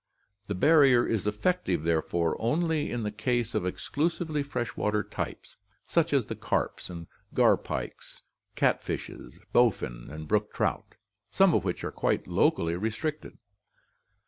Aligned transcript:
The 0.47 0.55
barrier 0.55 1.05
is 1.05 1.27
effective, 1.27 1.83
therefore, 1.83 2.35
only 2.41 2.89
in 2.91 3.03
the 3.03 3.11
case 3.11 3.53
of 3.53 3.67
exclusively 3.67 4.41
fresh 4.41 4.75
water 4.75 5.03
types, 5.03 5.57
such 5.85 6.11
as 6.11 6.25
the 6.25 6.35
carps, 6.35 6.89
garpikes, 7.35 8.23
catfishes, 8.55 9.31
bowfin, 9.53 10.09
and 10.09 10.27
brook 10.27 10.55
trout, 10.55 10.95
some 11.29 11.53
of 11.53 11.63
which 11.63 11.83
are 11.83 11.91
quite 11.91 12.25
locally 12.25 12.75
restricted. 12.75 13.37